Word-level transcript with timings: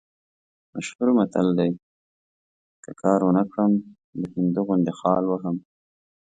مشهور 0.73 1.07
متل 1.17 1.47
دی: 1.57 1.71
که 2.83 2.91
کار 3.01 3.19
ونه 3.23 3.43
کړم، 3.51 3.71
د 4.19 4.21
هندو 4.33 4.61
غوندې 4.67 4.93
خال 4.99 5.23
وهم. 5.27 5.57